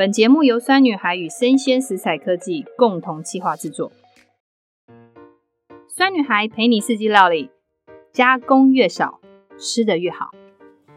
[0.00, 3.92] 本节目由酸女孩与生鲜食材科技共同企划制作。
[5.94, 7.50] 酸女孩陪你四季料理，
[8.10, 9.20] 加工越少，
[9.58, 10.30] 吃得越好。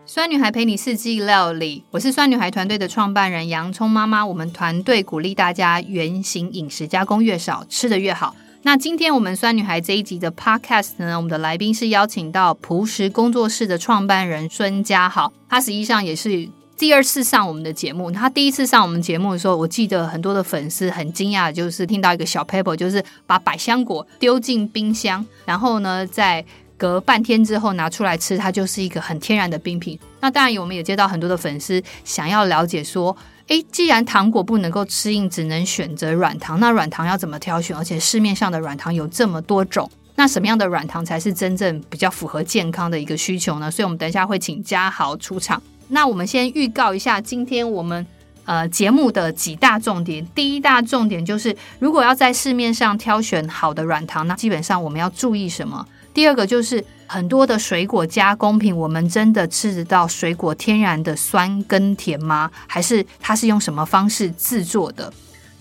[0.06, 4.26] 酸女孩陪你四季料理，我是酸女孩团队的创办人洋葱妈妈。
[4.26, 8.34] 我们团队鼓励大家原型饮食，加工越少，吃得越好。
[8.62, 16.48] 那今天我们酸女孩这一集的 podcast 呢，我们的来宾是邀请到朴实工作室的创办人孙家豪，他实际上也是。
[16.84, 26.44] 第二次上我们的节目，他第一次上我们节目的时候，我记得很多的粉丝很惊讶，就是听到一个小 paper，就是把百香果丢进冰箱，然后呢，在
[26.76, 29.98] 隔半天之后拿出来吃，它就是一个很天然的冰品。
[30.20, 33.16] 那当然，我们也接到很多的粉丝想要了解说，
[33.48, 37.78] 诶，既然糖果不能够吃硬，只能选择软糖，那软糖要怎么挑选？
[37.78, 43.72] 而且市面上的软糖有这么多种，那什么样的软糖才是真正比较符合健康的一个需求呢？
[43.72, 45.64] 所以，我们等一下会请嘉豪出场。
[45.90, 48.06] 那我们先预告一下，今天我们
[48.46, 50.26] 呃节目的几大重点。
[50.34, 55.86] 第一大重点就是，如果要在市面上挑选好的软糖，那基本上我们要注意什么？
[56.14, 62.52] 第二个就是很多的水果加工品，我们真的吃得到水果天然的酸跟甜吗？
[62.68, 65.12] 还是它是用什么方式制作的？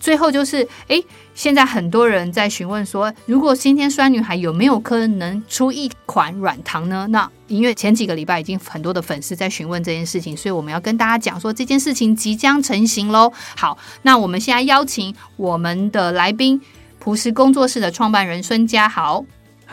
[0.03, 1.01] 最后就是，哎，
[1.33, 7.07] 现在很多人在询问说，如果今天酸女孩有没有可能出一款软糖呢？
[7.11, 13.33] 那因为前几个礼拜已经很多的粉丝在询问这件事情，所以我们要跟大家讲说这件事情即将成型喽。
[13.57, 16.61] 好，那我们现在邀请我们的来宾，
[16.99, 19.25] 朴实工作室的创办人孙家豪。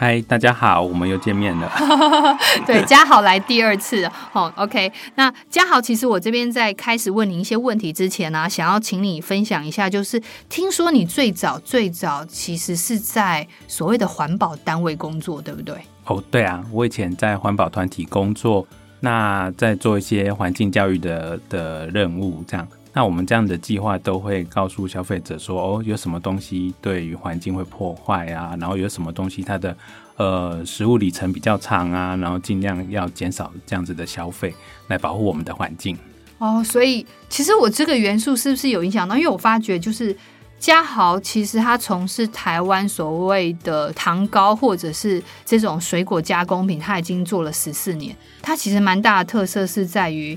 [0.02, 1.70] 嗨，大家好，我们又见面了。
[2.66, 4.08] 对，嘉豪来第二次。
[4.08, 4.90] 好，OK。
[5.16, 15.76] 那嘉豪，其实我这边在开始问你一些问题之前呢、啊，想要请你分享一下，就是听说你最早最早其实是在所谓的环保单位工作，对不对？
[16.06, 18.66] 哦，对啊，我以前在环保团体工作，
[19.02, 22.66] 那在做一些环境教育的的任务，这样。
[22.92, 28.58] 那我们这样的计划都会告诉消费者说，哦，有什么东西对于环境会破坏啊？
[28.60, 29.78] 然后有什么东西它的
[30.18, 32.16] 呃食物里程比较长啊？
[32.16, 34.54] 然后尽量要减少这样子的消费，
[34.88, 35.96] 来保护我们的环境。
[36.40, 39.16] 哦，所以其实我这个元素是不是有影响到？
[39.16, 40.16] 因为我发觉就是
[40.58, 48.16] 嘉豪其实他从事台湾所谓的糖糕或者是这种水果加工品，他已经做了十四年。
[48.42, 50.36] 他其实蛮大的特色是在于。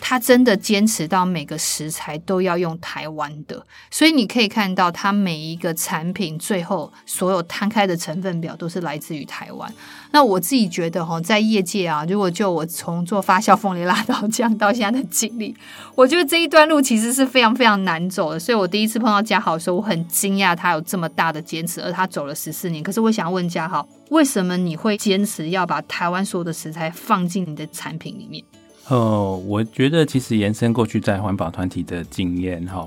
[0.00, 9.72] 他真的坚持到每个食材都要用台湾的，所以你可以看到他每一个产品最后所有摊开的成分表都是来自于台湾。
[10.12, 15.56] 那我自己觉得哈，在业界啊，如果就我从做发酵凤梨辣椒酱到现在的经历，
[15.96, 18.38] 我觉得这一段路其实是非常非常难走的。
[18.38, 22.82] 所以我第一次碰到嘉豪的时候，我很惊讶他有这么大的坚持，而他走了十四年。
[22.82, 28.44] 可是我想问嘉豪，为什么你会坚持要把台湾所有的食材放进你的产品里面？
[28.88, 32.86] 哦，我觉得其实延伸过去在环保团体的经验哈，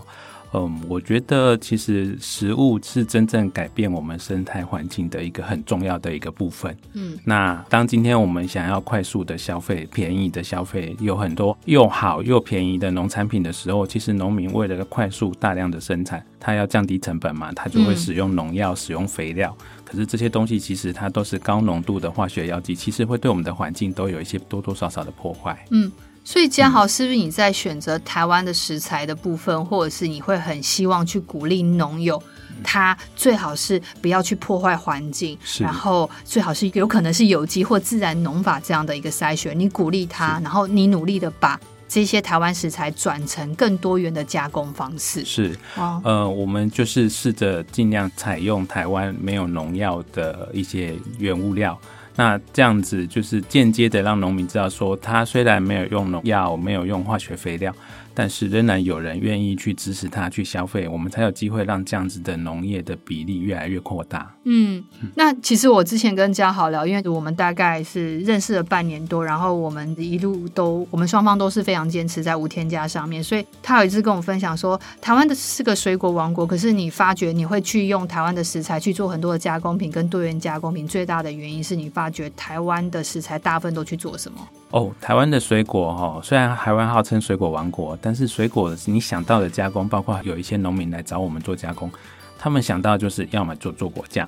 [0.66, 6.76] 嗯，我觉得其实食物是真正改变我们生态环境的一个很重要的一个部分。
[6.94, 19.56] 嗯，那当今天我们想要快速的消费、便宜的消费，有很多又好又便宜的农产品的时候，其实农民为了快速大量的生产，他要降低成本嘛，他就会使用农药、使用肥料。
[19.84, 25.66] 可是这些东西其实它都是高浓度的化学药剂，其实会对我们的环境都有一些多多少少的破坏。
[25.72, 25.90] 嗯，
[26.28, 32.22] 所以嘉豪，是不是你在选择台湾的食材的部分，或者是你会很希望去鼓励农友，
[32.62, 41.58] 他最好是不要去破坏环境，然后最好是有可能是有机或自然农法这样的一个筛选，你鼓励他，然后你努力的把。
[41.90, 45.24] 这些台湾食材转成更多元的加工方式。
[45.24, 45.58] 是，
[46.04, 51.80] 呃，我们就是试着尽量采用台湾没有农药的一些原物料，
[52.18, 57.74] 那这样子就是间接的让农民知道说，他虽然没有用农药，没有用化学肥料。
[58.20, 64.36] 但是仍然有人愿意去支持他去消费，我们才有机会让这样子的农业的比例越来越扩大。
[64.46, 64.84] 嗯，
[65.14, 84.40] 那其实我之前跟家豪聊，因为我们大概是认识了半年多，然后我们一路都，我们双方都是非常坚持在无添加上面，所以他有一次跟我分享说，台湾的是个水果王国，可是你发觉你会去用台湾的食材去做很多的加工品跟多元加工品，最大的原因是你发觉台湾的食材大部分都去做什么？
[84.72, 91.90] 哦，台湾的水果哈，虽然台湾号称水果王国，但是水果你想到的加工，包括有一些农民来找我们做加工，
[92.38, 94.28] 他们想到就是要么做做果酱，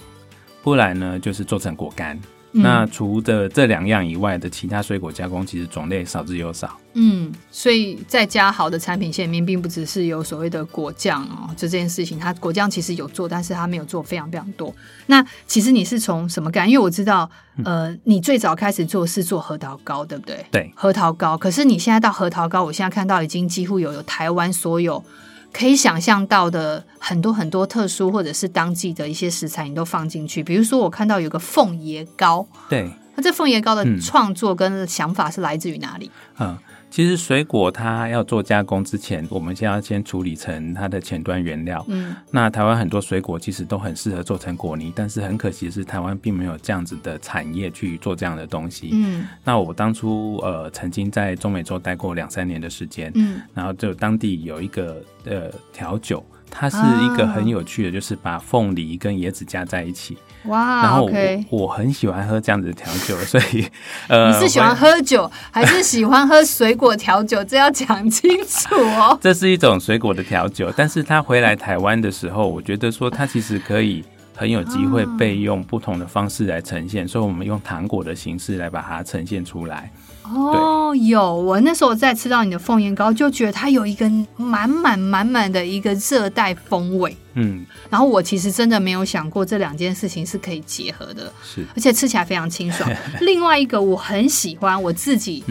[0.64, 2.18] 不然呢就是做成果干。
[2.52, 6.76] 嗯、那除的这两样以外的其他水果加工，其实种类少之又少。
[6.94, 14.74] 嗯，所以在家好的产品线里面，并不只是有所谓的果酱哦，就这件事情，它果酱其实有做，但是它没有做非常非常多。
[15.06, 16.68] 那其实你是从什么干？
[16.68, 17.30] 因为我知道，
[17.64, 20.44] 呃，你最早开始做是做核桃糕，对不对？
[20.52, 21.38] 对，核桃糕。
[21.38, 25.04] 可是你现在到核桃糕，我现在看到已经几乎有有台湾所有
[25.52, 30.44] 可以想象到的很多很多特殊或者是当季的一些食材，你都放进去。
[30.44, 36.12] 比如说，我看到有个凤爷糕，对，那这凤爷糕的创作跟想法是来自于哪里？
[36.40, 36.58] 嗯。
[36.90, 41.86] 其实水果它要做加工之前，我们先要先处理成它的前端原料。
[41.88, 48.90] 嗯，那台湾很多水果其实都很适合做成果泥，但是很可惜的是台湾并没有这样子的产业去做这样的东西。
[48.92, 53.12] 嗯，那我当初呃曾经在中美洲待过两三年的时间。
[53.16, 56.26] 嗯，然后就当地有一个呃调酒。
[56.52, 60.18] 它是一个很有趣的，就是把凤梨跟椰子加在一起。
[60.46, 60.82] 哇！
[60.84, 63.68] 然后我 okay 我很喜欢喝这样子的调酒，所以
[64.08, 67.44] 呃，你是喜欢喝酒还是喜欢喝水果调酒？
[67.44, 69.18] 这要讲清楚哦。
[69.22, 74.02] 这是一种水果的调酒，但是他回来台湾的时候，我觉得说他其实可以
[74.34, 79.92] 很有机会被用不同的方式来呈现，所以我们用糖果的形式来把它呈现出来。
[80.34, 87.16] 哦，有我那时候在吃到你的凤眼糕，就觉得它有一个满满满满的一个热带风味。
[87.34, 92.90] 嗯，然后我其实真的没有想过这两件事情是可以结合的，是，而且吃起来非常清爽。
[93.22, 95.44] 另外一个我很喜欢，我自己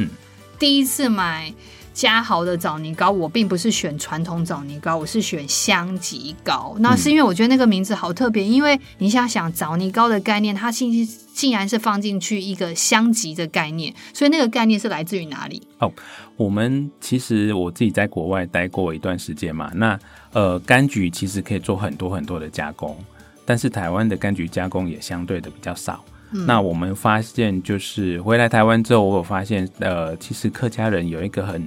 [0.58, 1.52] 第一次买。
[1.98, 6.76] 嘉豪的枣泥糕，我并不是选传统枣泥糕，我是选香吉糕。
[6.78, 11.04] 那是因为我觉得那个名字好特别，因为你想想枣泥糕的概念，它竟
[11.34, 15.60] 竟然是放进去一个香吉的概念，所以那个概念是来自于哪里？
[15.80, 15.92] 哦，
[16.36, 19.98] 我们其实我自己在国外待过一段时间嘛，那
[20.32, 22.96] 呃柑橘其实可以做很多很多的加工，
[23.44, 26.04] 但是台湾的柑橘加工也相对的比较少。
[26.30, 31.66] 嗯、那我们发现就是回来台湾之后，我有发现呃，其实客家人有一个很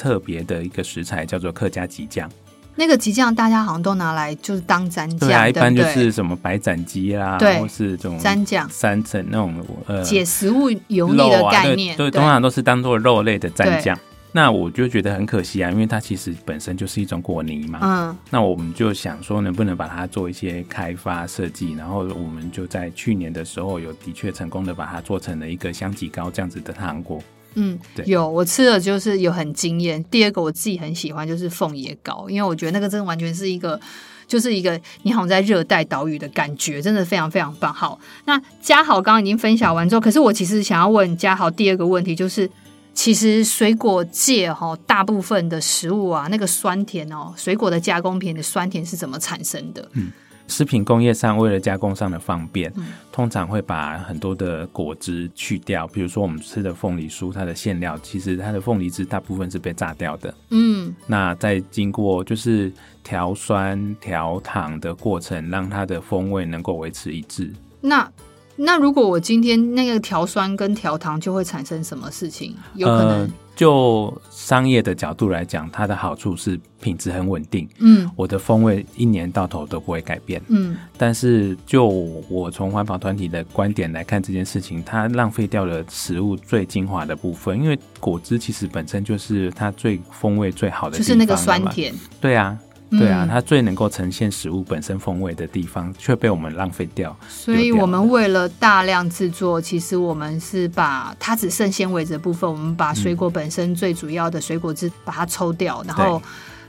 [0.00, 2.26] 特别的一个食材叫做客家吉酱，
[2.74, 9.54] 那个吉酱大家好像都拿来就是当蘸酱，对啊，一般就是什么白斩鸡啦，对，或是这种蘸酱、三层那种
[9.86, 13.98] 呃解食物油腻的概念，对，通常都是当做肉类的蘸酱。
[14.32, 17.80] 那我就觉得很可惜啊，因为它其实本身就是一种果泥嘛。
[17.82, 27.20] 嗯，那我们就想说，能不能把它做一些开发设计，然后我们就在去年的时候有的确成功的把它做成了一个香吉糕这样子的糖果。
[27.54, 30.02] 嗯，对，有我吃了，就是有很惊艳。
[30.04, 33.80] 第二个我自己很喜欢，就是凤椰糕，因为我觉得那个真的完全是一个，
[34.26, 37.74] 就是一个你好像在热带岛屿的感觉，真的非常非常棒。
[37.74, 42.48] 好，那嘉豪刚刚已经分享完之后，可是我其实想要问嘉豪第二个问题，就是
[42.94, 49.88] 其实水果界哈，大部分的食物啊，那个酸甜哦，水果的加工品的酸甜是怎么产生的？
[49.94, 50.12] 嗯。
[50.50, 55.86] 食品工业上为了加工上的方便，嗯、通常会把很多的果汁去掉。
[55.86, 60.34] 比如说我们吃的凤梨酥，它的馅料其实它的凤梨汁大部分是被榨掉的。
[60.50, 62.70] 嗯，那在经过就是
[63.02, 67.50] 调酸调糖的过程，让它的风味能够维持一致。
[67.80, 68.10] 那
[68.56, 72.54] 那如果我今天那个调酸跟调糖，就会产生什么事情？
[72.74, 73.20] 有可能。
[73.20, 77.68] 呃就商业的角度来讲，它的好处是品质很稳定。
[77.78, 80.40] 嗯，我的风味一年到头都不会改变。
[80.48, 87.62] 嗯，但是就我从环保团体的观点来看这件事情，它浪费掉了食物最精华的部分。
[87.62, 91.94] 因为果汁其实本身就是它最风味最好的就是那个酸甜。
[92.18, 92.58] 对啊。
[92.90, 97.16] 对啊，它最能够呈现食物本身风味的地方，却被我们浪费掉。
[97.28, 105.82] 所以，我们为了大量制作，其实我们是把它只剩纤维的部分，我们把水果本身最主要的水果汁把它抽掉。
[105.86, 106.20] 然后，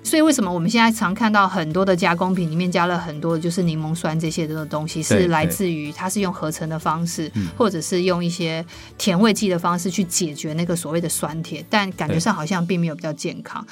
[0.03, 8.63] 所以为什么我们现在常看到很多的加工品里面加了很多就是柠檬酸这些的东西，是来自于它是用合成的方式，或者是用一些
[8.98, 13.65] 甜味剂的方式去解决那个所谓的酸甜，但感觉上好像并没有比较健康。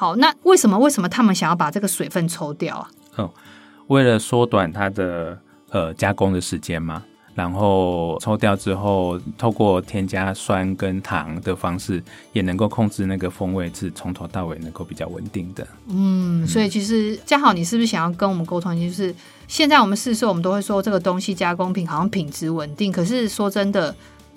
[0.00, 2.90] 好，那为什么为什么他们想要把这个水分抽掉啊？
[3.16, 3.30] 哦，
[3.88, 5.38] 为了缩短它的
[5.68, 7.04] 呃加工的时间嘛，
[7.34, 12.02] 然后抽掉之后，透过添加酸跟糖的方式，
[12.32, 15.66] 也能够控制那个风味是从头到尾能够比较稳定的。
[15.88, 19.14] 嗯，所以其实嘉豪，你是不是想要跟我们沟通，就是
[19.48, 23.94] 现在我们试售我们都会说这个东西加工品好像品质稳定，可是说真的，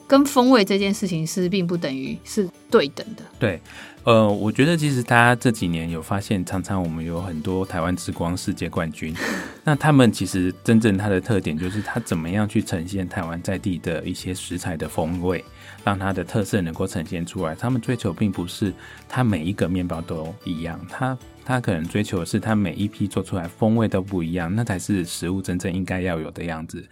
[0.07, 3.23] 跟风味这件事情是并不等于是对等的。
[3.39, 3.61] 对。
[4.05, 9.15] 呃，我觉得其实大家这几年有发现，常常我们有很多台湾之光世界冠军，
[9.63, 15.41] 那他们其实真正它的特点就是它怎么样去呈现台湾在地的一些食材的风味，
[15.85, 17.55] 让它的特色能够呈现出来。
[17.55, 18.73] 他们追求并不是
[19.07, 26.85] 它每一个面包都一样，他他可能追求的是它每一批做出来风味都不一样，那才是食物真正应该要有的样子。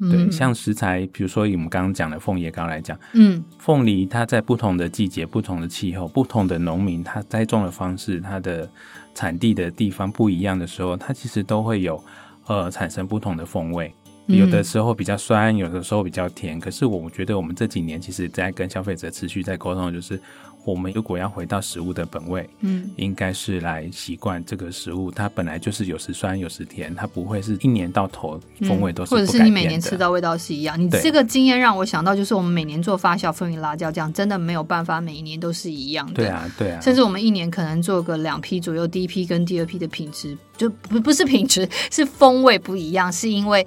[0.00, 8.68] 对，像食材，比如说以我们刚刚讲的凤叶糕来讲，嗯，凤梨它在不同的季节、不同的气候、不同的农民，它栽种的方式、它的
[9.14, 12.02] 产地的地方不一样的时候，它其实都会有
[12.46, 13.94] 呃产生不同的风味。
[14.26, 16.58] 有的时候比较酸，有的时候比较甜。
[16.58, 20.18] 可是我觉得我们这几年其实在跟消费者持续在沟通，就是
[20.64, 30.80] 我们如果要回到食物的本味，嗯，应该是来习惯这个食物，它本来就是有时酸有时甜，它不会是一年到头风味都是或者是你每年吃到味道是一样。
[30.80, 36.14] 你这个经验让我想到，就是我们每年做发酵风味辣椒酱，真的没有办法每一年都是一样的。
[36.14, 36.80] 对啊，对啊。
[36.80, 43.66] 甚至我们一年可能做个两批左右，第一批跟第二批的品质就不不是品质，是风味不一样，是因为。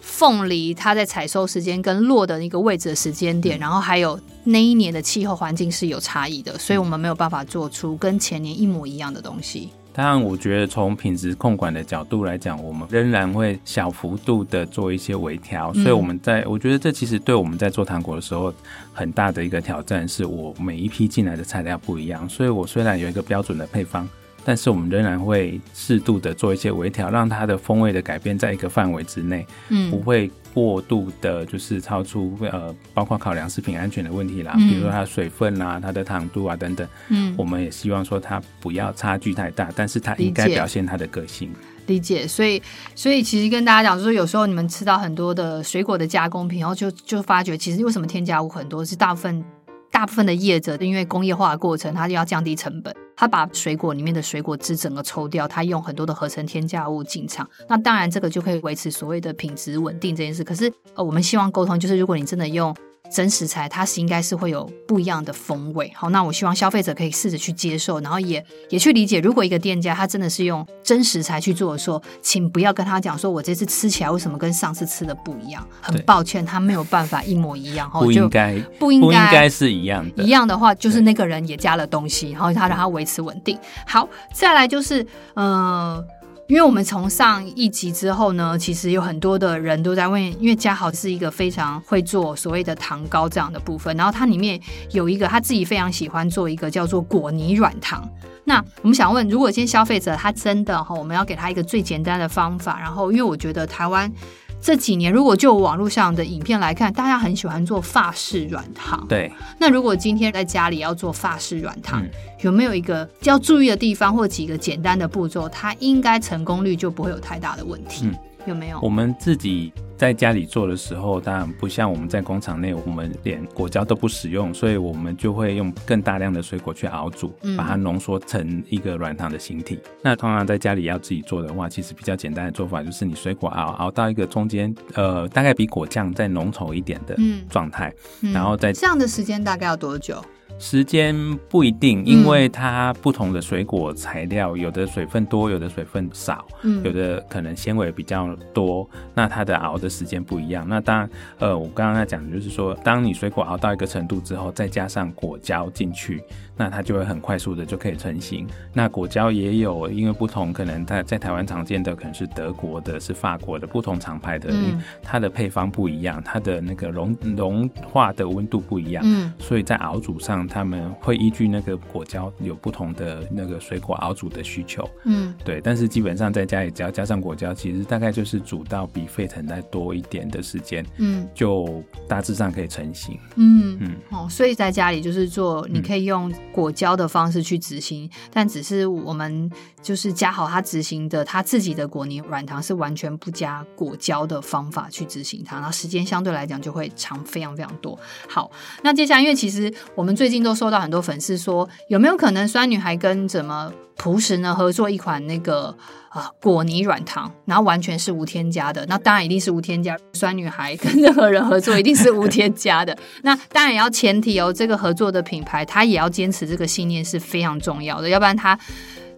[0.00, 9.70] 凤梨它在采收时间跟落的一个位置的时间点，然后还有那一年的气候环境是有差异的，所以我们没有办法做出跟前年一模一样的东西。
[9.92, 15.74] 当然，我觉得从品质控管的角度来讲，我们仍然会小幅度的做一些微调。
[15.74, 18.54] 所以我们在，我觉得这其实对我们在做糖果的时候
[18.92, 24.08] 很大的一个挑战，是我每一批进来的材料不一样，所以我虽然有一个标准的配方。
[24.44, 41.50] 但是我们仍然会适度的做一些微调，让它的风味的改变在一个范围之内，嗯，不会过度的，就是超出呃，包括考量食品安全的问题啦，嗯、比如说它的水分啊、它的糖度啊等等，嗯，我们也希望说它不要差距太大，但是它应该表现它的个性。
[41.86, 42.62] 理解，所以
[42.94, 49.44] 所以其实跟大家讲，就是有时候你们吃到很多的水果的加工品，然后就就发觉，其实为什么添加物很多，是大部分。
[49.92, 60.42] 大部分的业者因为工业化的过程，它就要降低成本，他把水果里面的水果汁整个抽掉，他用很多的合成添加物进场，那当然这个就可以维持所谓的品质稳定这件事。
[60.42, 62.74] 可是呃，我们希望沟通就是，如果你真的用。
[63.10, 75.66] 真食材它是应该是会有不一样的风味，好，那我希望消费者可以试着去接受，然后也也去理解，如果一个店家他真的是用真食材去做的时候，请不要跟他讲说，我这次吃起来为什么跟上次吃的不一样？
[75.80, 80.22] 很抱歉，他没有办法一模一样，不应该，不应该，不应该是一样的。
[80.22, 83.58] 一样的话，就是那个人也加了东西，然后他让他维持稳定。
[83.86, 85.04] 好，再来就是，
[85.34, 86.04] 呃。
[86.50, 98.02] 因为我们从上一集之后呢，其实有很多的人都在问，因为嘉豪是一个非常会做所谓的糖糕这样的部分，然后它里面有一个他自己非常喜欢做一个叫做果泥软糖。
[98.42, 104.12] 那我们想问，如果今天消费者他真的哈，我们要给他一个最简单的方法，然后因为我觉得台湾。
[104.62, 109.04] 这几年，如果就网络上的影片来看，大家很喜欢做法式软糖。
[109.08, 109.32] 对。
[109.58, 112.10] 那如果今天在家里要做法式软糖，嗯、
[112.42, 118.04] 有没有一个要注意的地方，或几个简单的步骤，它应该成功率就不会有太大的问题？
[118.06, 118.14] 嗯、
[118.46, 118.78] 有没有？
[118.80, 119.72] 我们自己。
[120.00, 129.74] 在家里做的时候，当然不像我们在工厂内，我们连果胶都不使用，所以我们就会用更大量的水果去熬煮，把它浓缩成一个软糖的形体。
[129.74, 137.14] 嗯、那通常在家里要自己做的话，其实比较简单的做法就是你水果熬熬到一个中间，呃，大概比果酱再浓稠一点的
[137.50, 140.24] 状态，嗯嗯、然后再这样的时间大概要多久？
[140.60, 141.16] 时间
[141.48, 150.66] 不一定，因为它不同的水果材料，有的水分多，有的水分少，嗯，有的可能纤维比较多，那它的熬的时间不一样。
[150.68, 156.22] 那当然，呃，我刚刚在讲的就是说，当你水果熬到一个程度之后，再加上果胶进去。
[156.60, 158.46] 那它就会很快速的就可以成型。
[158.74, 175.62] 那果胶也有，因为不同，可能它在台湾常见的可能是德国的，是法国的，不同厂牌的，嗯，它的配方不一样，它的那个融融化的温度不一样，嗯，所以在熬煮上，他们会依据那个果胶有不同的那个水果熬煮的需求，嗯，对。
[175.62, 183.96] 但是基本上在家里只要加上果胶，其实大概就是煮到比沸腾再多一点的时间，嗯，就大致上可以成型，嗯嗯。
[184.10, 186.30] 哦，所以在家里就是做，你可以用。
[186.52, 189.50] 果胶的方式去执行，但只是我们
[189.82, 197.98] 就是加好它执行的它自己的果泥软糖是完全不加果胶的方法去执行它，然后时间相对来讲就会长非常非常多。
[198.28, 198.50] 好，
[198.82, 205.76] 那接下来因为其实我们最近都收到很多粉丝说，有没有可能酸女孩跟怎么朴实呢合作一款那个？
[206.10, 209.96] 啊，果泥软糖，然后完全是无添加的，那当然一定是无添加。
[210.12, 218.58] 酸女孩跟任何人合作一定是无添加的，那当然也要前提哦，这个合作的品牌它也要坚持这个信念是非常重要的，要不然它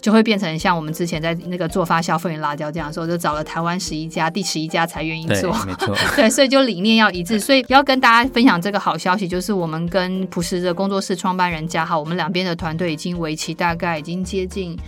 [0.03, 14.79] 就会变成像我们之前在那个做发酵凤梨辣椒这样说，就找了台湾十一家，第十一家才愿意做，没错，对，所以就理念要一致，所以要跟大家分享这个好消息，就是我们跟朴实的工作室创办人嘉豪，我们两边的团队已经为期大概已经接近。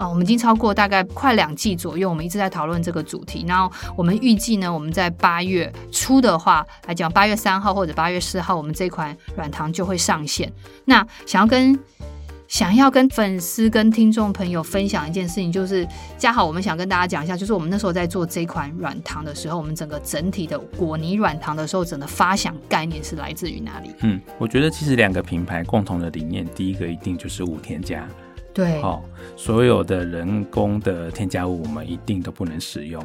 [0.00, 3.44] 啊，我们已经超过大概快两季左右，我们一直在讨论这个主题。
[3.46, 10.50] 然后我们预计呢，我们在八月初的话来讲，八月三号或者八月四号，我们这款软糖就会上线。
[10.86, 11.78] 那想要跟
[12.48, 23.94] 想要跟粉丝跟听众朋友分享一件事情，就是嘉豪，我们想跟大家讲一下，就是我们那时候在做这款软糖的时候，我们整个整体的果泥软糖的时候，整个发想概念是来自于哪里？
[24.00, 28.08] 嗯，我觉得其实两个品牌共同的理念，第一个一定就是无添加。
[28.60, 29.02] 对，好、
[29.36, 33.02] 所有的人工的添加物我们一定都不能使用。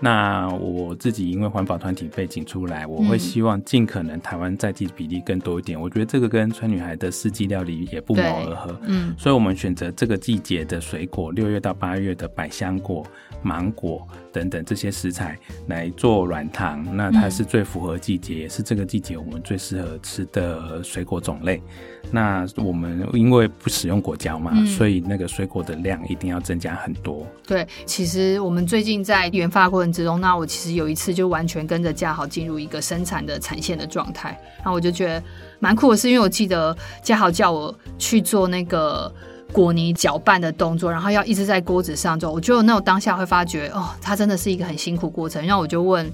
[0.00, 5.78] 那我自己因为环保团体背景出来，我会希望尽可能台湾在地比例更多一点。
[5.78, 8.80] 嗯、我觉得这个跟川女孩的四季料理也不谋而合。
[8.86, 13.04] 嗯，所以我们选择这个季节的水果，六月到八月的百香果、
[13.42, 16.84] 芒果等等这些食材来做软糖。
[16.96, 21.62] 那它是最符合季节，嗯、也是这个季节我们最适合吃的水果种类。
[22.10, 27.26] 那我们因为不使用果胶嘛，嗯、所以那个水果的量一定要增加很多。
[27.46, 35.22] 对，其实我们最近在研发过之中，那我其实有一次就完全跟着嘉豪进入一个生产的产线的状态，然后我就觉得
[35.58, 39.12] 蛮酷的是，因为我记得嘉豪叫我去做那个
[39.52, 45.44] 果泥搅拌的动作，然后要一直在锅子上做，我觉得那种当下会发觉哦，它真的是一个很辛苦过程。
[45.46, 46.12] 然后我就问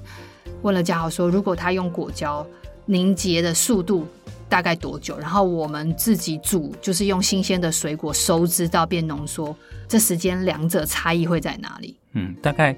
[0.61, 2.45] 问了嘉豪说，如果他用果胶
[2.85, 4.07] 凝结的速度
[4.49, 5.17] 大概多久？
[5.19, 9.55] 然后我们自己煮，就是用新鲜的水果收汁到变浓缩，
[9.87, 11.95] 这时间两者差异会在哪里？
[12.13, 12.75] 嗯，大概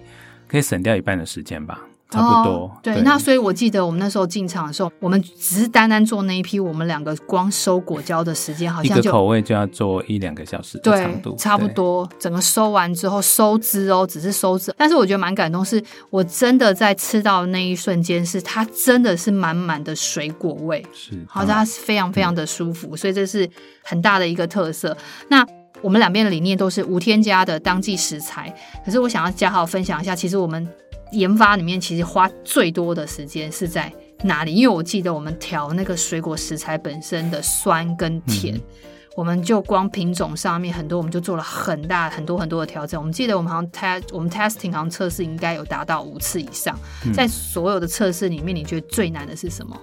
[0.49, 1.79] 可以省掉一半的时间吧。
[2.11, 12.09] 差不多，哦、对，那所以我记得我们那时候进场的时候，我们只是单单做那一批，我们两个光收果胶的时间好像就一个口味就要做一两个小时的长度，对，差不多。
[12.17, 15.79] 整个收完之后收汁哦，只是收汁，但是我觉得蛮感动，是
[16.09, 23.47] 我真的在吃到的那一瞬间，是它真的是满满的水果味，是，好像它是非常非常的舒服，嗯、所以这是
[23.83, 24.97] 很大的一个特色。
[25.27, 25.45] 那
[25.81, 28.53] 我们两边的理念都是无添加的当季食材，
[28.85, 30.67] 可是我想要嘉豪分享一下，其实我们。
[31.11, 34.53] 研发里面其实花最多的时间是在哪里？
[34.53, 38.61] 因为我记得我们调那个水果食材本身的酸跟甜，嗯、
[39.15, 43.01] 我们就光品种上面很多，我们就做了很大很多很多的调整。
[43.01, 46.77] 我们记得我们好像 test 我们 testing 好像测试应该有达到五次以上。
[47.03, 49.75] 嗯、在所有的测试里面，你觉得最难的是什么？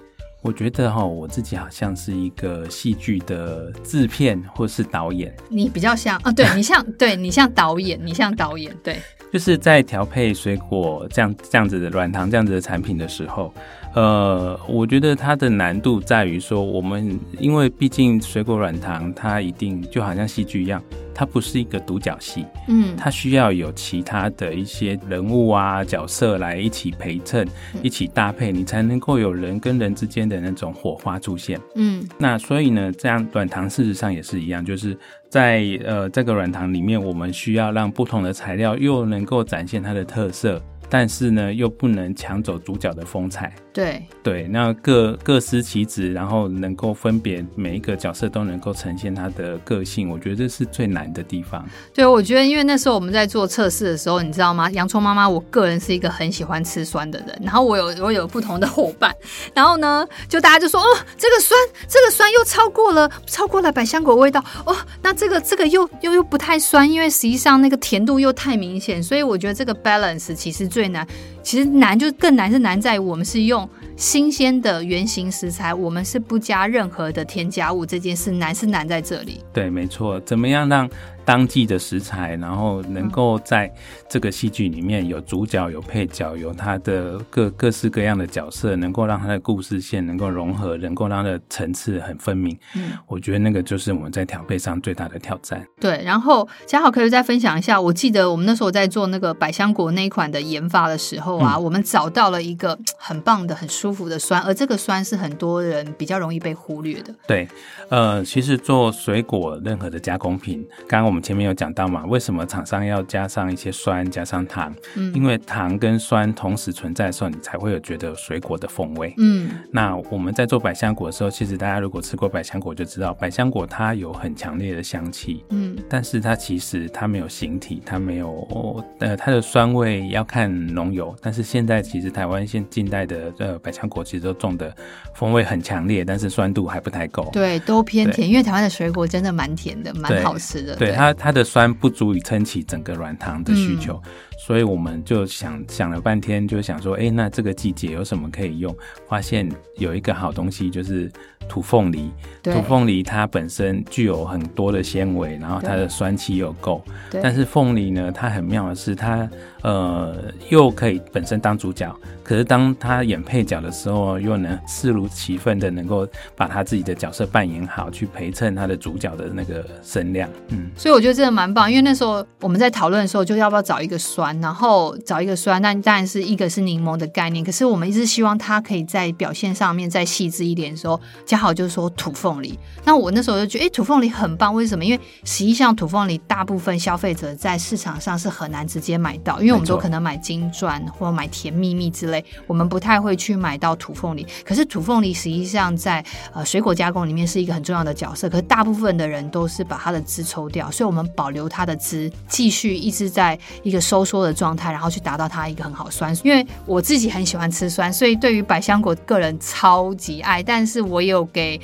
[0.47, 5.35] 我觉得哈，我自己好像是一个戏剧的制片或是导演。
[5.49, 8.97] 你比较像啊，对你像，对你像导演，你像导演，对。
[9.29, 13.53] 就是在调配水果这样这样子的软糖这样子的产品的时候，
[13.97, 20.79] 呃，我觉得它的难度在于说，我们因为毕竟水果软糖它一定就好像戏剧一样。
[21.15, 34.95] 它不是一个独角戏，嗯，它需要有其他的一些人物啊角色来一起陪衬，嗯、一起搭配，你才能够有人跟人之间的那种火花出现，嗯，那所以呢，这样软糖事实上也是一样，就是
[35.27, 40.61] 在呃这个软糖里面，我们需要让不同的材料又能够展现它的特色。
[40.89, 43.53] 但是呢，又不能抢走主角的风采。
[43.73, 51.63] 对对，那各各司其职，然后能够分别每一个角色都能够呈现他的个性，我觉得这是最难的地方。
[51.93, 54.69] 对，我觉得因为那时候我们在做测试的时候，你知道吗？
[54.71, 57.39] 洋葱妈妈，我个人是一个很喜欢吃酸的人。
[57.43, 59.15] 然后我有我有不同的伙伴，
[59.53, 70.67] 然后呢，就大家就说哦，这个酸，这个酸又超过了超过了百香果味道哦，那这个这个又又又不太酸，因为实际上那个甜度又太明显，所以我觉得这个 balance 其实。
[70.77, 71.07] 最难，
[71.41, 79.43] 其实难就更难，是难在于我们是用新鲜的原型食材，我们是不加任何的添加物，这件事难是难在这里。
[79.51, 80.87] 对，没错，怎么样让？
[81.27, 83.69] 当季的食材，然后能够在
[84.07, 92.57] 这个戏剧里面有主角、有配角、有他的各各式各样的角色，能够让他的故事线能够融合，能够让他的层次很分明。
[92.77, 95.61] 嗯，我觉得那个就是我们在调配上最大的挑战。
[95.81, 107.13] 对，然后嘉豪可以再分享一下，我记得我们那时候在做那个百香果那一款的研发的时候啊，嗯、我们找到了一个很棒的、很舒服的酸，而这个酸是很多人比较容易被忽略的。
[107.27, 107.45] 对，
[107.89, 111.16] 呃，其实做水果任何的加工品，刚刚我们。
[111.21, 114.73] 前面有讲到嘛，为什么厂商要加上一些酸，加上糖？
[114.95, 119.13] 嗯，因为糖跟酸同时存在的时候，你才会有觉得水果的风味。
[119.17, 125.43] 嗯，那我们在做百香果的时候，其实大家如果吃过百香果就知道，百香果它有很强烈的香气。
[125.49, 131.15] 嗯，但是它其实它没有形体，它没有呃它的酸味要看农友。
[131.21, 134.75] 但是现在其实台湾现近代的呃百香果其实都种的
[135.13, 137.29] 风味很强烈，但是酸度还不太够。
[137.31, 140.75] 对，都偏甜，因为台湾的水果真的蛮甜的，蛮好吃的。
[140.75, 141.27] 对，对，它。
[141.27, 148.73] 它的酸不足以撑起整个软糖的需求，嗯、所以我们就想想了半天，就想说，哎、欸，那这个季节有什么可以用？
[149.09, 151.11] 发现有一个好东西，就是
[151.47, 152.11] 土凤梨。
[152.43, 156.81] 土凤梨它本身具有很多的纤维，然后它的酸气又够。
[157.09, 159.29] 对但是凤梨呢，它很妙的是，它
[159.63, 160.15] 呃
[160.49, 170.29] 又可以本身当主角，可是当它演配角的时候，又能适如其分的能够把他自己的角色扮演好，去陪衬他的主角的那个声量。
[170.49, 170.97] 嗯，所以。
[170.97, 177.45] 我觉得真的蛮棒，因为那时候我们在讨论的时候，就要不要找一个酸，然后找一个酸，但当然是一个是柠檬的概念。
[177.45, 180.99] 可是我们一直希望它可以在表现上面再细致一点的时候，
[181.37, 182.57] 嘉豪就说土凤梨。
[182.83, 184.83] 那我那时候就觉得，哎，土凤梨很棒，为什么？
[184.83, 194.25] 因为实际上土凤梨大部分消费者在市场上是很难直接买到，因为我们都可能买金钻或者买甜蜜蜜之类，我们不太会去买到土凤梨。
[194.43, 200.71] 可是土凤梨实际上在呃水果加工里面是一个很重要的角色，可是大部分的人都是把它的汁抽掉。
[200.71, 206.17] 所以，我们保留它的汁，继续一直在一个收缩的状态，然后去达到它一个很好酸。
[206.23, 210.41] 因为我自己很喜欢吃酸，所以对于百香果个人超级爱。
[210.41, 211.59] 但是我有给，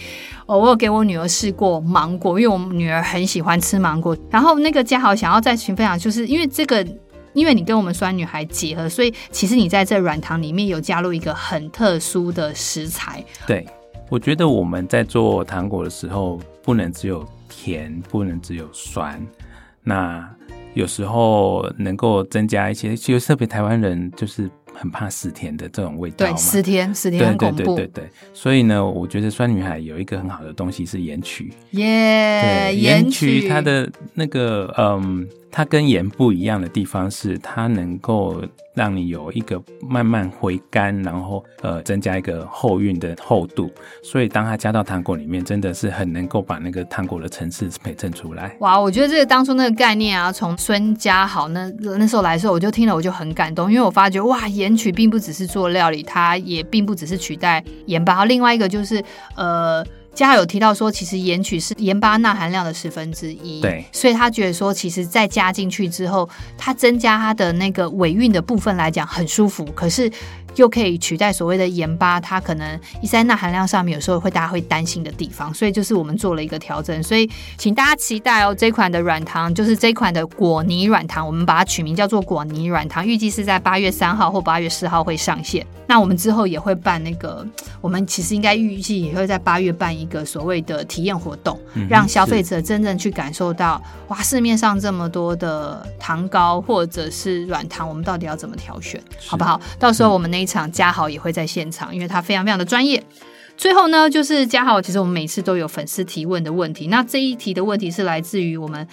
[0.45, 4.17] 哦，我有给我女儿试过芒果，因为我女儿很喜欢吃芒果。
[4.29, 6.85] 然后那个嘉豪想要再群分享，就是因为这个，
[7.33, 13.23] 因为你跟我们酸女孩结合，所以其实你在这软糖里面有加入一个很特殊的食材。
[13.47, 13.65] 对，
[14.09, 17.27] 我觉得我们在做糖果的时候，不能只有。
[17.55, 19.23] 甜不能只有酸，
[19.83, 20.27] 那
[20.73, 26.31] 有时候能够增加一些，其实特别台湾人就是很怕死甜的这种味道嘛。
[26.33, 27.57] 对，死甜，死甜很恐怖。
[27.57, 31.53] 对对对对对，所以呢，我觉得酸女孩有一个很好的东西是盐曲。
[31.71, 35.27] 耶、yeah，盐曲它的那个嗯。
[35.55, 43.71] 它跟盐不一样的地方是，它能够让你有一个慢慢回甘，然后呃增加一个后韵的厚度。
[44.01, 48.57] 所以当它加到糖果里面，真的是很能够把那个糖果的层次陪衬出来。
[48.61, 58.25] 哇，我觉得这个当初那个概念啊，从孙家豪那那时候来的时候，我就听了我就很感动，因为我发觉哇，盐曲并不只是做料理，它也并不只是取代盐巴。
[58.25, 59.03] 另外一个就是
[59.35, 59.85] 呃。
[60.13, 70.11] 嘉有提到说，其实盐曲是盐巴钠含量的十分之一，对，所以他觉得说，其实再加进去之后，它增加它的那个尾韵的部分来讲很舒服，可是。
[70.55, 85.65] 又可以取代所谓的盐巴，它可能一三钠含量上面有时候会大家会担心的地方，所以就是我们做了一个调整，所以请大家期待哦，这款的软糖就是这款的果泥软糖，我们把它取名叫做果泥软糖，预计是在八月三号或八月四号会上线。
[85.85, 87.45] 那我们之后也会办那个，
[87.81, 99.59] 我们其实应该预计也会在八月办一个所谓的体验活动，让消费者真正去感受到哇，市面上这么多的糖糕或者是软糖，我们到底要怎么挑选，好不好？
[99.79, 100.42] 到时候我们那。
[100.43, 103.03] 一场嘉豪也会在现场，因为他非常非常的专业。
[103.55, 106.87] 最后呢，就是嘉豪，其实我们每次都有粉丝提问的问题。
[106.87, 108.87] 那这一题的问题是来自于我们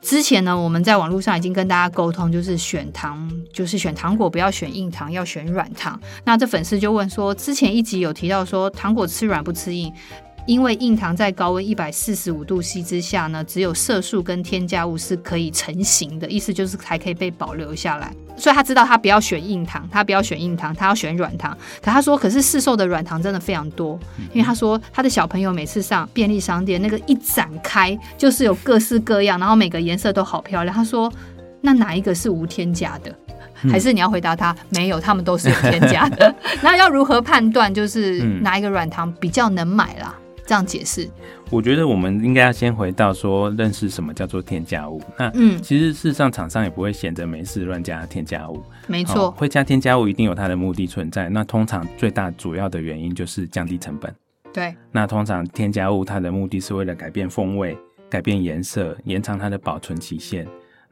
[0.00, 6.00] 之前呢，我们在网络上已经跟大家沟通，就是选糖，就是选糖果不要选硬糖，要选软糖。
[6.24, 9.92] 那这粉丝就问说，之前一集有提到说，糖果吃软不吃硬。
[10.46, 18.12] 因为硬糖在高温一百四十五度 C 之下呢，只有色素跟添加物是可以成型的，意思就是还可以被保留下来。
[18.36, 21.56] 所以他知道他不要选硬糖，他不要选硬糖，他要选软糖。
[21.82, 23.98] 可他说，可是市售的软糖真的非常多，
[24.32, 30.76] 因为他说他的小朋友每次上便利商店，那个一展开就是有各式各样，然后每个颜色都好漂亮。
[30.76, 31.12] 他说，
[31.60, 33.12] 那哪一个是无添加的？
[33.70, 36.32] 还是你要回答他没有，他们都是有添加的。
[36.62, 40.14] 那要如何判断，就是哪一个软糖比较能买啦？
[40.46, 41.08] 这样解释，
[41.50, 45.02] 我觉得我们应该要先回到说，认识什么叫做添加物。
[45.18, 48.62] 那嗯，其实事实上厂商也不会闲着没事乱加添加物。
[48.86, 51.28] 没错，哦，会加添加物一定有它的目的存在。
[51.28, 54.14] 那通常最大主要的原因就是降低成本。
[54.52, 57.76] 对，那通常添加物它的目的是为了改变风味、
[58.08, 60.46] 改变颜色、延长它的保存期限。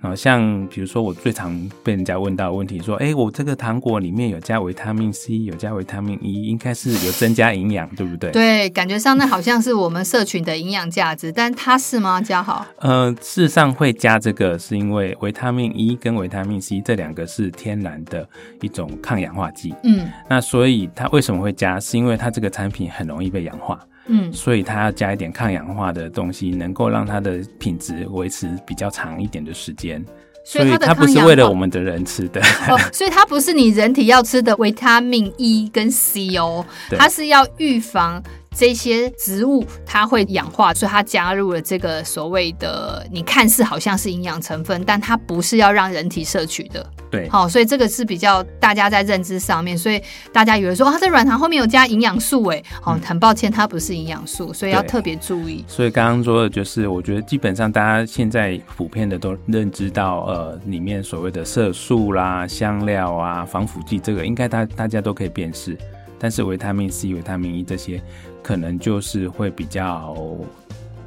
[0.05, 12.21] 好像比如说，我最常被人家问到的问题，说：“哎、欸，我这个糖果里面有加维他命 C，有加维他命 E，应该是有增加营养，对不对？”对，感觉上那好像是我们社群的营养价值，但它是吗？
[12.21, 12.67] 嘉豪？
[12.81, 18.29] 呃，事实上会加这个，是因为维他命 E 跟维他命 C 这两个是天然的
[18.61, 19.75] 一种抗氧化剂。
[19.85, 21.81] 嗯，那所以它为什么会加？
[21.81, 23.81] 是因为它这个产品很容易被氧化。
[24.07, 30.05] 嗯，所以它要加一点抗氧化的东西，能够让它的品质维持比较长一点的时间。
[30.47, 32.39] 所以它不是为了我们的人吃的，
[32.69, 38.23] 哦，所以它不是你人体要吃的维他命 E 跟 C 哦，它是要预防。
[38.55, 46.87] 这些植物它会氧化，所以它加入了这个所谓的，你看似好像是营养成分，但它不是要让人体摄取的。
[47.11, 55.65] 对，好，所以这个是比较大家在认知上面，所以大家以为说啊，这软糖后面有加营养素，哎，哦，很抱歉，它不是营养素，所以要特别注意。
[55.69, 65.79] 所以刚刚说的就是，我觉得基本上大家现在普遍的都认知到，呃，里面所谓的色素啦、香料啊、防腐剂，这个应该大大家都可以辨识，
[66.25, 68.01] 但是维他命 C、维他命 E 这些。
[68.43, 70.15] 可能就是会比较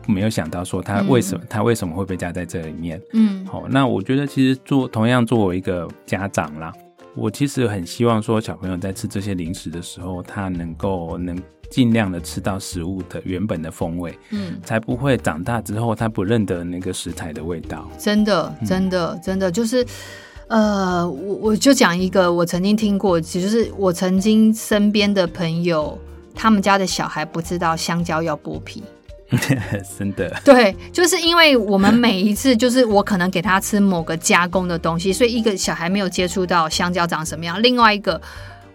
[0.07, 6.73] 没有想到说他为什么他、嗯、为什么会被加在这里面，嗯，好，那我觉得其实做同样作为一个家长啦，
[7.13, 17.87] 我其实很希望说，小朋友在吃这些零食的时候，他能够能尽量的吃到食物的原本的风味，嗯，才不会长大之后他不认得那个食材的味道。
[17.99, 19.85] 真的，真的，嗯、真的，就是，
[20.47, 25.97] 呃，我我就讲一个我曾经听过，其实就是我曾经身边的朋友，
[26.33, 28.83] 他们家的小孩不知道香蕉要剥皮。
[29.99, 38.21] 真的，对，就是因为我们每一次，就是我可能给他吃某个加工的东西，所以一个小孩没有接触到香蕉长什么样，另外一个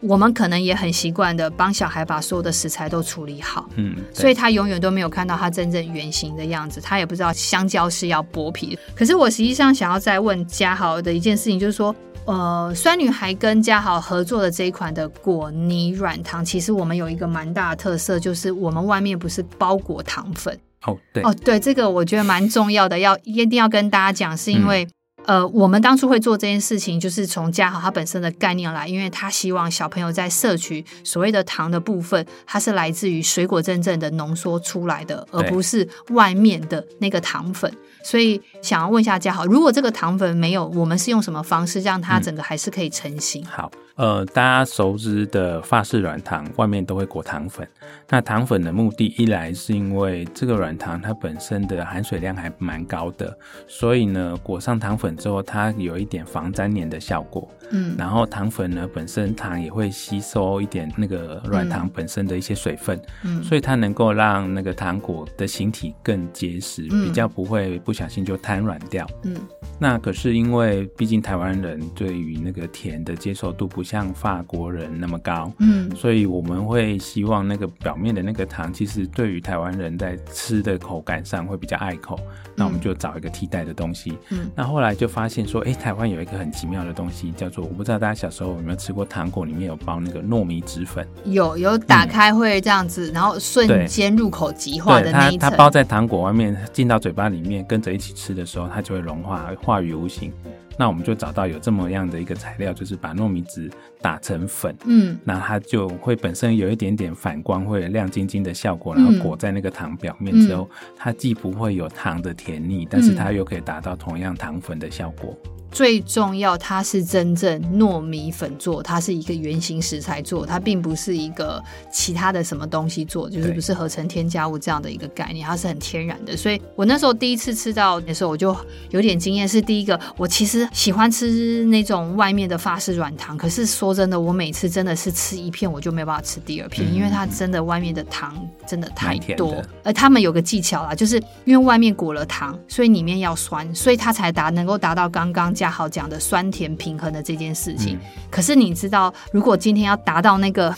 [0.03, 8.79] 我们可能也很习惯的帮小孩把所有的食材都处理好，嗯，所以他永远都没有看到他真正原型的样子，他也不知道香蕉是要剥皮。
[8.95, 11.95] 可是我实际上想要再问嘉豪的一件事情，就是说。
[12.25, 20.57] 呃，酸女孩跟嘉豪合作的这一款的果泥软糖，其实我们有一个蛮大的特色，就是我们外面不是包裹糖粉。
[20.85, 24.88] 哦，对，哦，对，这个我觉得蛮重要的，要一定要跟大家讲，是因为、嗯、
[25.26, 37.72] 呃，我们当初会做这件事情，就是从家豪它本身的概念来，因为他希望小朋友在摄取所谓的糖的部分，它是来自于水果真正的浓缩出来的，而不是外面的那个糖粉。
[38.04, 43.42] 所以想要问一下家豪，如果这个糖粉没有，我们是用什么方式让它整个还是可以成型？
[43.42, 43.72] 嗯、好。
[44.03, 47.65] 呃，大家熟知的法式软糖外面都会裹糖粉。
[48.09, 53.38] 那糖粉的目的，一来是因为这个软糖它本身的含水量还蛮高的，
[53.69, 57.49] 所以呢，裹上糖粉之后，它有一点防粘黏的效果。
[57.71, 69.07] 嗯，然后糖粉呢本身糖也会吸收一点那个软糖本身的一些水分，嗯，所以它能够让那个糖果的形体更结实，嗯，比较不会不小心就瘫软掉。
[69.23, 69.37] 嗯，
[69.79, 73.81] 那可是因为毕竟台湾人对于那个甜的接受度不。
[73.92, 82.18] 不像法国人那么高，嗯，所以我们会希望那个表面的那个糖，其实对于台湾人在吃的口感上会比较爱口，
[82.57, 100.33] 那我们就找一个替代的东西，嗯，那后来就发现说，哎、欸，台湾有一个很奇妙的东西，叫做我不知道大家小时候有没有吃过糖果里面有包那个糯米纸粉，有有打开会这样子，嗯、然后瞬间入口即化的那一层，它它包在糖果外面，进到嘴巴里面跟着一起吃的时候，它就会融化，化于无形。
[100.76, 115.37] 那我们就找到有这么样的一个材料，就是把糯米纸打成粉，嗯，那它就会本身有一点点反光，会亮晶晶的效果，然后裹在那个糖表面之后，嗯，它既不会有糖的甜腻，但是它又可以达到同样糖粉的效果。
[115.72, 126.37] 最重要，它是真正糯米粉做，它是一个原型食材做，它并不是一个其他的什么东西做，就是不是合成添加物这样的一个概念，它是很天然的。
[126.37, 128.54] 所以我那时候第一次吃到的时候，我就
[128.90, 129.48] 有点惊艳。
[129.48, 138.35] 是第一个，我其实喜欢吃那种外面的法式软糖，可是说真的，我每次真的是吃一片我就没办法吃第二片，嗯、因为它真的外面的糖
[138.66, 139.62] 真的太多。
[139.82, 145.52] 而他们有个技巧啦，就是因为外面裹了糖，所以里面要酸，所以它才达能够达到刚刚。
[145.62, 150.75] 家豪讲的酸甜平衡的这件事情，嗯、可是你知道，如果今天要达到那个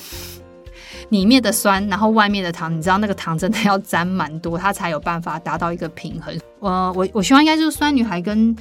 [1.08, 6.38] 里面的酸，然后外面的糖，你知道那个糖真的要沾蛮多，它才有办法达到一个平衡。
[6.60, 8.54] 呃，我我希望应该就是酸女孩跟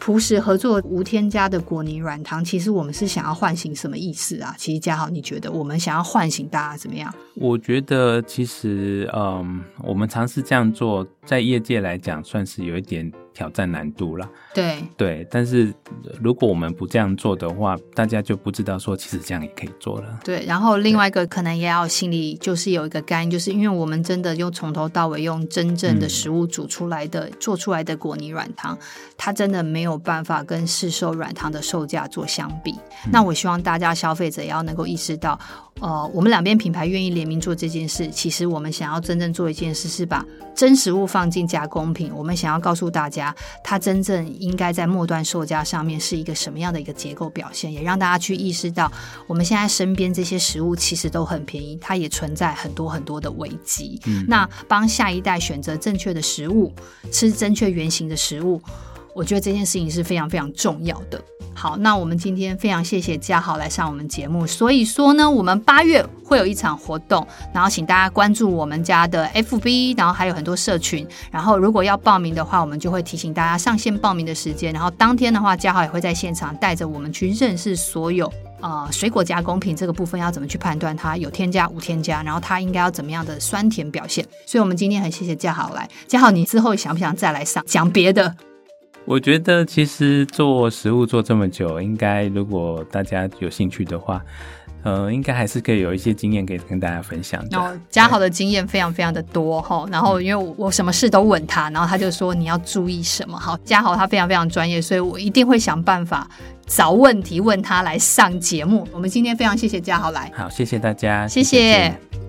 [0.00, 4.54] 朴实合作无添加的果泥软糖，其实我们是想要唤醒什么意思啊？
[4.56, 7.12] 其实嘉豪，你觉得我们想要唤醒大家怎么样？
[7.34, 13.12] 我觉得其实，嗯，我们尝试这样做，在业界来讲，算是有一点。
[13.38, 15.72] 挑战难度了，对对，但是
[16.20, 20.18] 如果我们不这样做的话，大家就不知道说其实这样也可以做了。
[20.24, 28.76] 对，然后另外一个可能也要心里就是有一个干，就是因为我们真的用从头到尾用真正的食物煮出来的、嗯、做出来的果泥软糖，
[29.16, 32.72] 它真的没有办法跟市售软糖的售价做相比。
[32.72, 35.38] 嗯、那我希望大家消费者也要能够意识到。
[35.80, 42.12] 呃，我们两边品牌愿意联名做这件事，其实我们想要真正做一件事，是把真食物放进加工品。
[42.14, 48.90] 我们想要告诉大家，它真正应该在末端售价上面是一个什么样的一个结构表现，也让大家去意识到，
[49.26, 54.00] 我们现在身边这些食物其实都很便宜，它也存在很多很多的危机。
[54.06, 56.72] 嗯，那帮下一代选择正确的食物，
[57.12, 58.60] 吃正确原型的食物。
[59.18, 61.20] 我觉得这件事情是非常非常重要的。
[61.52, 64.46] 好，那我们今天非常谢谢家豪来上我们节目。
[64.46, 71.04] 所以说呢，我们八月会有一场活动，然后请大家关注我们家的 FB，然后还有很多社群。
[71.32, 74.72] 然后如果要报名的话，我们就会提醒大家上线报名的时间。
[74.72, 84.24] 然后当天的话，家豪也会在现场带着我们去认识所有呃水果加工品这个部分要怎么去判断它有添加无添加，然后它应该要怎么样的酸甜表现。
[84.46, 85.90] 所以我们今天很谢谢家豪来。
[86.06, 88.32] 家豪，你之后想不想再来上讲别的？
[89.08, 94.22] 我觉得其实做食物做这么久，应该如果大家有兴趣的话，
[94.82, 97.48] 呃，应该还是可以有一些经验可以跟大家分享的。
[97.50, 103.38] 然后嘉豪的经验非常非常的多哈，然后因为我我什么事都问他，然后他就说你要注意什么。
[103.38, 106.28] 好，嘉豪他非常非常专业，所以我一定会想办法
[106.66, 108.86] 找问题问他来上节目。
[108.92, 111.58] 我们今天非常谢谢嘉豪来，好，谢谢大家，谢谢。
[111.58, 112.27] 谢谢。